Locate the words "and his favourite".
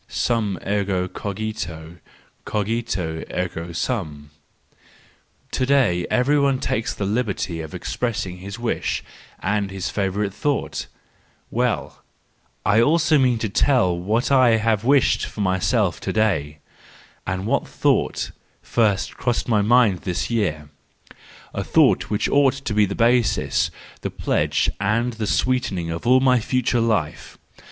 9.41-10.33